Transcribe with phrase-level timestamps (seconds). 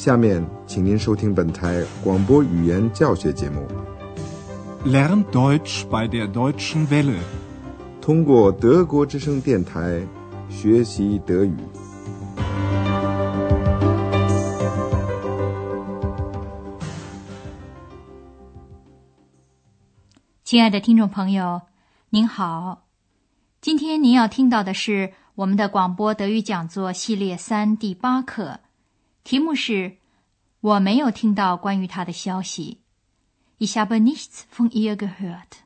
[0.00, 3.66] 下面，请您收听本台广播语言教学节目。
[4.82, 7.18] Lern Deutsch bei der Deutschen Welle，
[8.00, 10.00] 通过德国之声电台
[10.48, 11.54] 学习德语。
[20.42, 21.60] 亲爱的听众朋友，
[22.08, 22.84] 您好，
[23.60, 28.60] 今天您要听到的是我们的广播德语讲座系列三第八课。
[29.30, 29.98] 题目是：
[30.60, 32.80] 我没有听到关于他的消息。
[33.60, 35.60] Ich habe nichts von ihr gehört。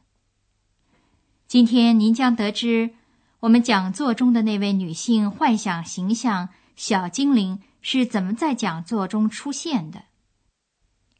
[1.46, 2.92] 今天您将得知，
[3.40, 10.02] 我们讲座中的那位女性幻想形象小精灵是怎么在讲座中出现的。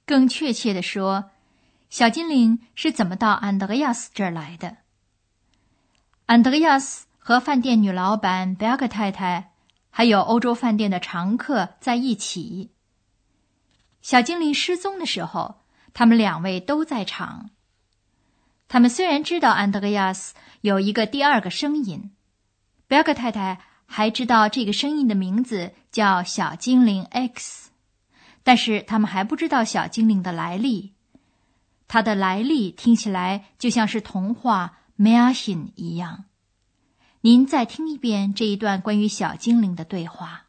[0.04, 1.30] 更确切的说，
[1.88, 4.76] 小精灵是怎么到安德烈亚斯这儿来的？
[6.26, 9.53] 安德烈亚斯和饭店女老板贝尔克太太。
[9.96, 12.72] 还有欧洲饭店的常客在一起。
[14.02, 15.60] 小精灵失踪的时候，
[15.92, 17.50] 他们两位都在场。
[18.66, 22.10] 他们虽然知道安德烈亚斯有一个第二个声音，
[22.88, 27.70] 贝尔格太太还知道这个声音的名字叫小精灵 X，
[28.42, 30.94] 但是他们还不知道小精灵的来历。
[31.86, 36.24] 它的来历听起来就像是童话 Märchen 一样。
[37.23, 40.45] 您再听一遍这一段关于小精灵的对话。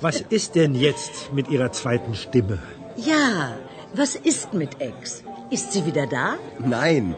[0.00, 2.58] Was ist denn jetzt mit Ihrer zweiten Stimme?
[2.96, 3.56] Ja,
[3.94, 5.22] was ist mit Ex?
[5.50, 6.38] Ist sie wieder da?
[6.58, 7.14] Nein,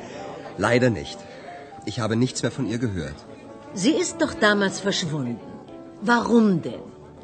[0.58, 1.18] leider nicht.
[1.86, 3.16] Ich habe nichts mehr von ihr gehört.
[3.74, 5.40] Sie ist doch damals verschwunden.
[6.02, 6.82] Warum denn?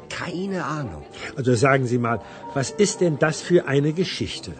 [0.09, 1.03] Keine Ahnung.
[1.35, 2.19] Also sagen Sie mal,
[2.53, 4.51] was ist denn das für eine Geschichte?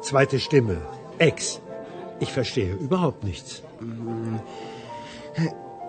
[0.00, 0.76] Zweite Stimme,
[1.18, 1.60] Ex.
[2.20, 3.62] Ich verstehe überhaupt nichts.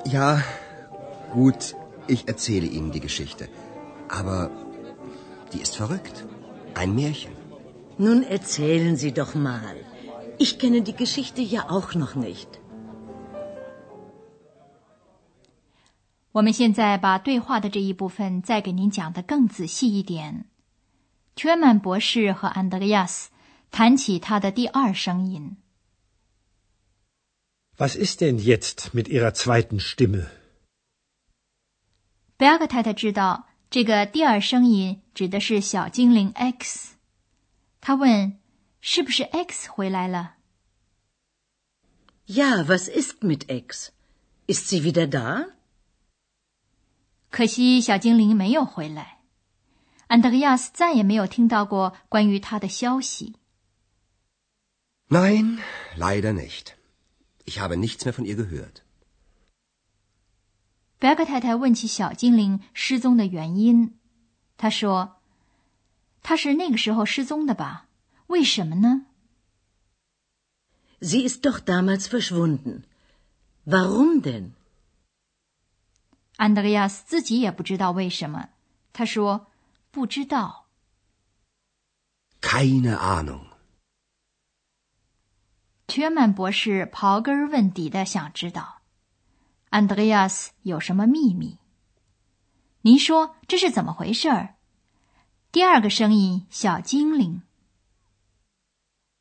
[0.05, 0.41] Ja,
[1.31, 1.75] gut,
[2.07, 3.47] ich erzähle Ihnen die Geschichte.
[4.09, 4.49] Aber
[5.53, 6.25] die ist verrückt.
[6.73, 7.33] Ein Märchen.
[7.97, 9.75] Nun erzählen Sie doch mal.
[10.39, 12.59] Ich kenne die Geschichte ja auch noch nicht.
[16.33, 20.45] 我们现在把对话的这一部分再给您讲的更仔细一点。
[21.35, 23.29] 缺曼博士和安德烈亚斯
[23.69, 25.57] 谈起他的第二声音。
[27.78, 30.26] Was ist denn jetzt mit Ihrer zweiten Stimme?
[32.36, 36.96] 贝尔格太太知道这个第二声音指的是小精灵 X。
[37.80, 38.40] 他问
[38.82, 40.34] ：“是不是 X 回来了
[42.26, 43.92] ？”Ja, was ist mit X?
[44.48, 45.50] Ist sie wieder da?
[47.30, 49.20] 可惜小精灵没有回来。
[50.08, 53.36] 安德烈亚斯再也没有听到过关于他的消息。
[55.08, 55.60] Nein,
[55.96, 56.77] leider nicht.
[57.48, 58.82] Ich habe nichts mehr von ihr gehört.
[60.98, 63.96] 贝克太太问起小精灵失踪的原因，
[64.58, 65.20] 她说
[66.22, 67.86] ：“她是那个时候失踪的吧？
[68.26, 69.06] 为什么呢
[71.00, 72.82] ？”Sie ist doch damals verschwunden.
[73.64, 74.50] Warum denn？
[76.36, 78.50] 安德烈亚斯自己也不知道为什么。
[78.92, 79.46] 他说
[79.90, 80.66] ：“不知道。
[82.42, 83.47] ”Keine Ahnung。
[85.88, 88.82] 缺曼博士刨根问底的想知道，
[89.70, 91.56] 安德烈亚斯有什么秘密？
[92.82, 94.56] 您说这是怎么回事儿？
[95.50, 97.40] 第二个声音，小精灵。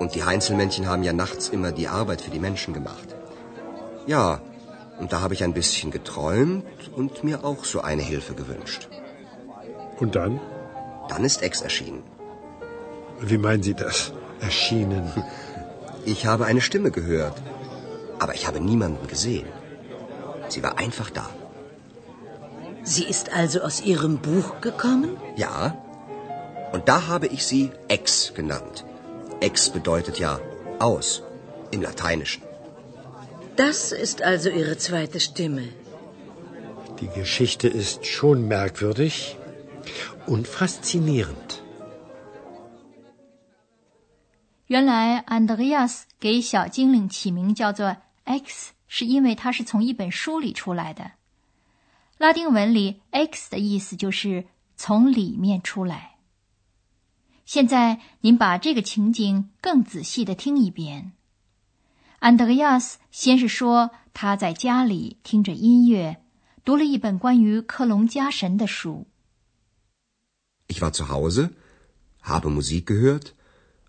[0.00, 3.08] Und die Heinzelmännchen haben ja nachts immer die Arbeit für die Menschen gemacht.
[4.06, 4.40] Ja,
[4.98, 8.88] und da habe ich ein bisschen geträumt und mir auch so eine Hilfe gewünscht.
[9.98, 10.40] Und dann?
[11.10, 12.02] Dann ist Ex erschienen.
[13.20, 14.12] Wie meinen Sie das?
[14.40, 15.12] Erschienen?
[16.06, 17.42] Ich habe eine Stimme gehört,
[18.18, 19.46] aber ich habe niemanden gesehen.
[20.48, 21.28] Sie war einfach da.
[22.82, 25.18] Sie ist also aus Ihrem Buch gekommen?
[25.36, 25.76] Ja.
[26.72, 28.86] Und da habe ich sie Ex genannt.
[29.41, 30.39] Ex bedeutet ja
[30.79, 31.21] aus
[31.71, 32.41] im Lateinischen.
[33.55, 35.69] Das ist also Ihre zweite Stimme.
[36.99, 39.37] Die Geschichte ist schon merkwürdig
[40.25, 41.61] und faszinierend.
[44.67, 51.11] 原来安德烈亚斯给小精灵起名叫做 X，是因为它是从一本书里出来的。
[52.17, 54.45] 拉丁文里 X 的意思就是
[54.75, 56.08] 从里面出来。
[57.50, 61.14] 现在您把这个情景更仔细的听一遍。
[62.20, 66.22] 安德烈亚斯先是说他在家里听着音乐，
[66.64, 69.08] 读了一本关于克隆家神的书。
[70.68, 71.50] Ich war zu Hause,
[72.22, 73.32] habe Musik gehört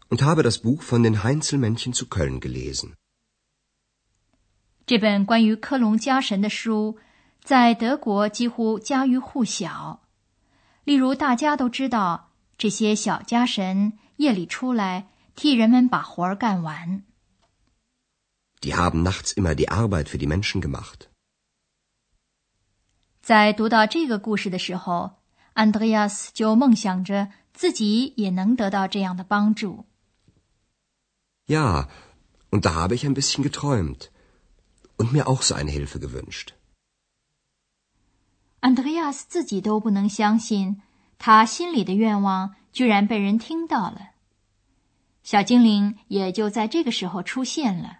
[0.09, 2.93] und habe das Buch von den Heinzelmännchen zu Köln gelesen.
[4.87, 6.97] 这本关于克隆家神的书
[7.43, 10.01] 在德国几乎家喻户晓。
[10.83, 12.30] 例如，大家都知道
[12.61, 17.01] 这些小家神夜里出来替人们把活儿干完。
[18.61, 21.07] Die haben nachts immer die Arbeit für die Menschen gemacht.
[23.23, 25.13] 在读到这个故事的时候，
[25.53, 29.85] 安德烈亚斯就梦想着自己也能得到这样的帮助。
[31.47, 31.87] Ja,
[32.51, 34.11] und da habe ich ein bisschen geträumt
[34.97, 36.53] und mir auch so eine Hilfe gewünscht.
[38.59, 40.83] 安德烈亚斯自己都不能相信，
[41.23, 44.13] 他心里的愿望居然被人听到了。
[45.21, 47.99] 小精灵也就在这个时候出现了。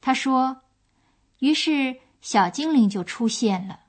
[0.00, 0.62] 他说
[1.38, 3.82] ：“于是小精灵就出现了。”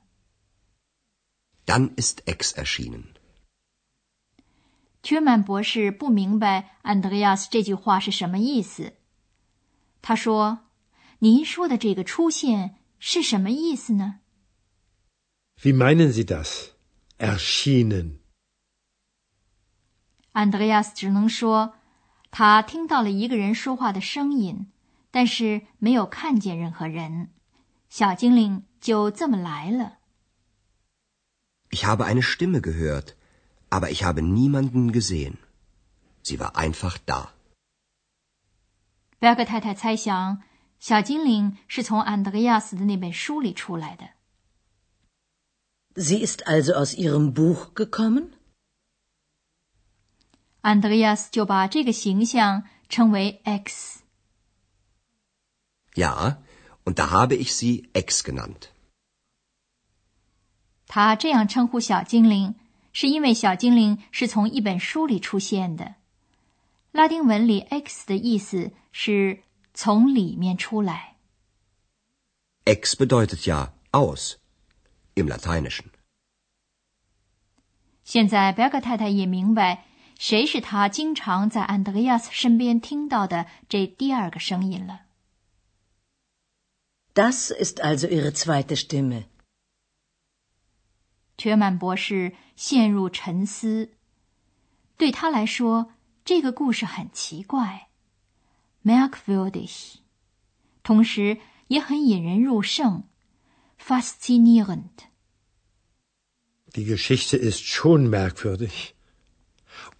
[1.66, 3.06] Dann ist X erschienen.
[5.02, 8.92] 缺曼博士不明白安德烈亚斯这句话是什么意思。
[10.00, 10.66] 他说
[11.18, 14.20] ：“您说的这个出现是什么意思呢
[15.60, 16.68] Wie meinen Sie das?
[17.18, 18.19] Erschienen.
[20.32, 21.74] 安德烈亚斯只能说，
[22.30, 24.70] 他听到了一个人说话的声音。
[25.12, 27.30] 但是没有看见任何人，
[27.88, 29.98] 小精灵就这么来了。
[31.70, 33.14] Ich habe eine Stimme gehört,
[33.70, 35.38] aber ich habe niemanden gesehen.
[36.22, 37.30] Sie war einfach da.
[39.18, 40.42] 贝克太太猜想，
[40.78, 44.10] 小精灵是从安德烈亚斯的那本书里出来的。
[45.96, 48.30] Sie ist also aus ihrem Buch gekommen?
[50.62, 54.00] 安德烈亚斯就把这个形象称为 X。
[55.94, 56.38] Ja,
[56.84, 58.68] und da habe ich sie Ex genannt.
[60.86, 62.56] 他这样称呼小精灵，
[62.92, 65.94] 是因为小精灵是从一本书里出现的。
[66.92, 71.16] 拉丁文里 “x” 的意思是从里面出来。
[72.64, 74.34] Ex bedeutet ja aus
[75.14, 75.86] im Lateinischen.
[78.04, 79.84] 现在贝格太太也明白，
[80.20, 85.06] 谁是他经常在安德烈亚斯身边听到的这第二个声音了。
[87.14, 89.24] Das ist also Ihre zweite Stimme.
[91.38, 93.92] 缺曼博士陷入沉思。
[94.98, 97.88] 对他来说，这个故事很奇怪
[98.84, 99.94] ，merkwürdig，
[100.82, 103.04] 同时也很引人入胜
[103.82, 105.08] ，faszinierend。
[106.74, 108.92] Die Geschichte ist schon merkwürdig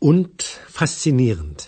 [0.01, 0.31] und
[0.69, 1.67] faszinierend.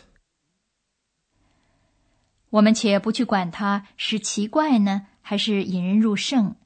[2.50, 5.06] 我们且不去管它是奇怪呢。
[5.22, 6.56] 还是引人入胜。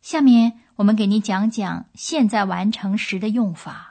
[0.00, 3.90] 下面我们给您讲讲现在完成时的用法。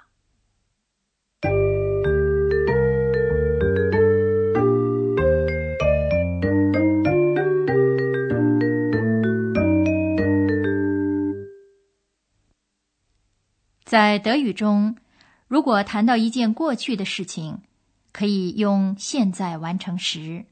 [13.85, 14.95] 在德语中，
[15.51, 17.59] 如果谈到一件过去的事情，
[18.13, 20.45] 可以用现在完成时。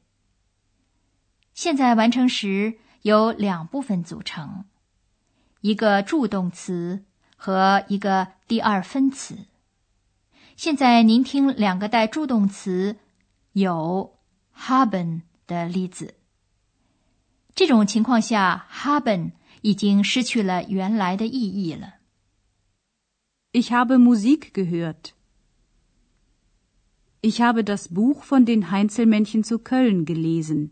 [1.54, 2.78] 现在完成时。
[3.02, 4.66] 由两部分组成，
[5.62, 7.02] 一个助动词
[7.34, 9.46] 和一个第二分词。
[10.54, 12.98] 现在您听两个带助动词
[13.54, 14.18] 有
[14.54, 16.16] haben 的例子。
[17.54, 21.99] 这种情况下，haben 已经失去了原来的意义了。
[23.52, 25.14] Ich habe Musik gehört.
[27.20, 30.70] Ich habe das Buch von den Heinzelmännchen zu Köln gelesen.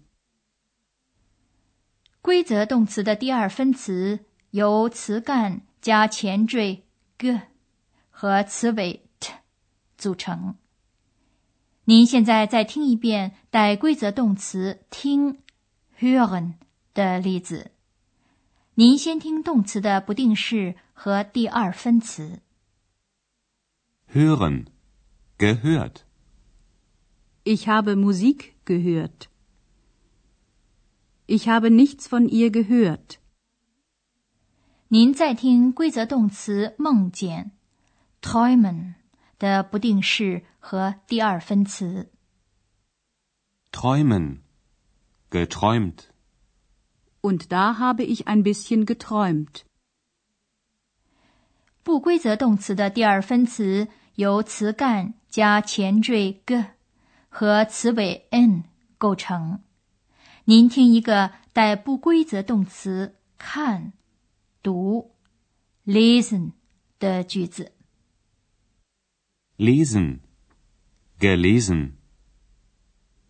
[2.23, 4.21] 规则动词的第二分词
[4.51, 6.85] 由词干加前缀
[7.17, 7.41] g
[8.11, 9.33] 和词尾 t
[9.97, 10.55] 组成。
[11.87, 15.39] 您现在再听一遍带规则动词听
[15.99, 16.55] hören
[16.95, 17.73] 的例子。
[18.75, 22.41] 您先听动词的不定式和第二分词。
[24.08, 24.70] hören,
[25.38, 26.06] gehört.
[27.44, 29.30] Ich habe Musik gehört.
[31.26, 33.20] Ich habe nichts von ihr gehört.
[34.90, 37.52] 您再听规则动词梦见
[38.22, 38.94] träumen
[39.40, 42.12] 的不定式和第二分词。
[43.72, 44.42] Träumen,
[45.32, 46.10] geträumt.
[47.22, 49.64] Und da habe ich ein bisschen geträumt.
[51.84, 53.88] 不规则动词的第二分词
[54.19, 56.65] 由词干加前缀 g
[57.29, 58.65] 和词尾 n
[58.99, 59.63] 构成。
[60.47, 63.93] 您听一个带不规则动词看、
[64.61, 65.13] 读
[65.87, 66.51] listen
[66.99, 67.71] 的句子。
[69.57, 70.19] Lesen,
[71.21, 71.93] gelesen.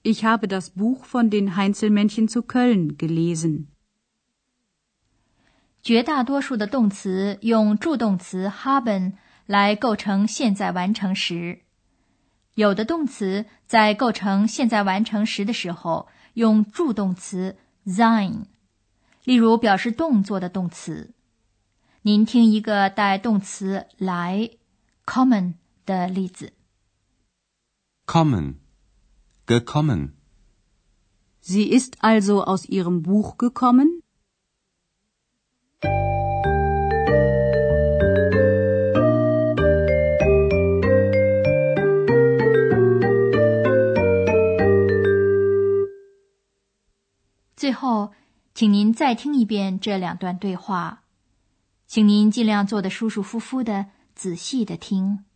[0.02, 3.66] Ich habe das Buch von den Heinzelmännchen zu Köln gelesen.
[5.82, 9.12] 绝大多数的动词用助动词 haben
[9.48, 11.60] 来构成现在完成时，
[12.52, 18.44] 有的动词在构成现在完成时的时候用助动词 sein，
[19.24, 21.14] 例如表示动作的动词。
[22.02, 24.50] 您听一个带动词来
[25.06, 25.54] kommen
[25.86, 26.52] 的例子。
[28.06, 28.56] Kommen,
[29.46, 30.10] gekommen.
[31.42, 34.02] Sie ist also aus ihrem Buch gekommen?
[47.68, 48.12] 最后，
[48.54, 51.02] 请您再听一遍这两段对话，
[51.86, 55.26] 请您尽量坐得舒舒服服的，仔细的听。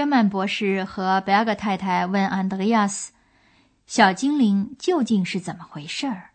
[0.00, 3.12] 约曼博士和贝尔格太太问安德烈亚斯：“
[3.86, 6.30] 小精灵究竟是怎么回事儿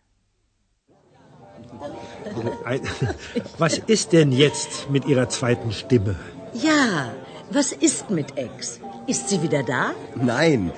[2.64, 2.82] Ein-
[3.58, 6.14] Was ist denn jetzt mit Ihrer zweiten Stimme?
[6.54, 7.10] Ja,
[7.50, 8.80] was ist mit Ex?
[9.06, 9.92] Ist sie wieder da?
[10.14, 10.70] Nein,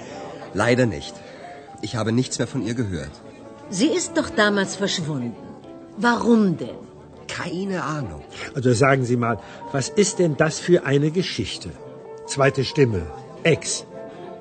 [0.54, 1.14] leider nicht.
[1.82, 3.12] Ich habe nichts mehr von ihr gehört.
[3.70, 5.36] Sie ist doch damals verschwunden.
[5.96, 6.78] Warum denn?
[7.28, 8.22] Keine Ahnung.
[8.54, 9.38] Also sagen Sie mal,
[9.72, 11.70] was ist denn das für eine Geschichte?
[12.28, 13.02] Zweite Stimme,
[13.42, 13.84] Ex.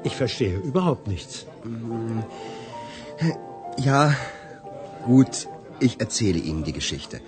[0.04, 1.46] Ich verstehe überhaupt nichts.
[3.78, 4.16] Ja,
[5.06, 5.48] gut,
[5.80, 7.22] ich erzähle Ihnen die Geschichte.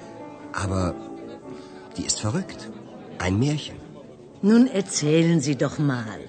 [0.53, 0.95] Aber
[1.97, 2.69] die ist verrückt.
[3.17, 3.77] Ein Märchen.
[4.41, 6.19] Nun erzählen Sie doch mal.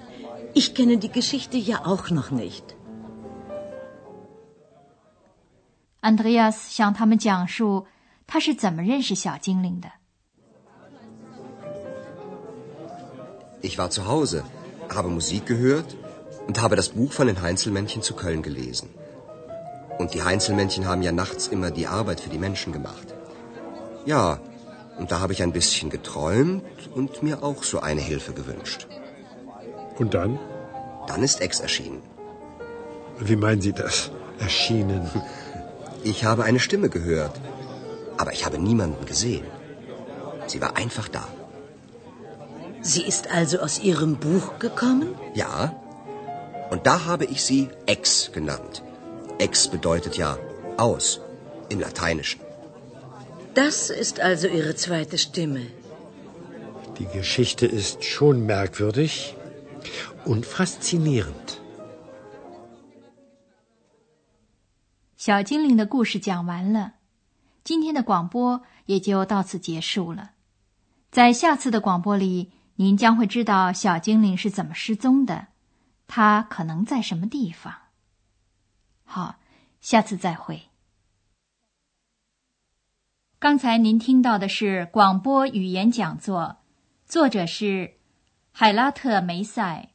[0.53, 2.77] Ich kenne die Geschichte ja auch noch nicht.？”
[5.99, 7.85] 安德烈亚斯向他们讲述
[8.27, 9.91] 他是怎么认识小精灵的。
[13.62, 14.44] Ich war zu Hause,
[14.92, 15.96] habe Musik gehört
[16.48, 18.88] und habe das Buch von den Heinzelmännchen zu Köln gelesen.
[19.98, 23.14] Und die Heinzelmännchen haben ja nachts immer die Arbeit für die Menschen gemacht.
[24.04, 24.40] Ja,
[24.98, 26.64] und da habe ich ein bisschen geträumt
[26.94, 28.88] und mir auch so eine Hilfe gewünscht.
[29.98, 30.40] Und dann?
[31.06, 32.02] Dann ist Ex erschienen.
[33.20, 34.10] Wie meinen Sie das?
[34.38, 35.08] Erschienen.
[36.04, 37.40] Ich habe eine Stimme gehört.
[38.16, 39.46] Aber ich habe niemanden gesehen.
[40.48, 41.28] Sie war einfach da.
[42.81, 45.15] Sie ist also aus Ihrem Buch gekommen?
[45.33, 45.75] Ja.
[46.69, 48.83] Und da habe ich sie ex genannt.
[49.39, 50.37] Ex bedeutet ja
[50.77, 51.19] aus
[51.69, 52.41] im Lateinischen.
[53.53, 55.67] Das ist also Ihre zweite Stimme.
[56.99, 59.35] Die Geschichte ist schon merkwürdig
[60.25, 61.59] und faszinierend.
[65.15, 66.93] 小精灵的故事讲完了，
[67.63, 70.31] 今天的广播也就到此结束了。
[71.11, 72.51] 在下次的广播里，
[72.82, 75.46] 您将会知道小精灵是怎么失踪的，
[76.08, 77.72] 他可能在什么地方。
[79.04, 79.36] 好，
[79.80, 80.62] 下次再会。
[83.38, 86.56] 刚才您听到的是广播语言讲座，
[87.06, 87.98] 作者是
[88.50, 89.90] 海拉特梅塞，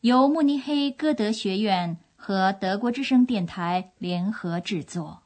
[0.00, 5.22] 由慕尼黑歌德学院和德国之声电台联合制作。